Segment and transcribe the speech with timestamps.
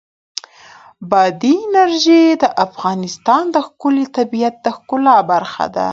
[1.09, 5.87] بادي انرژي د افغانستان د ښکلي طبیعت د ښکلا برخه ده.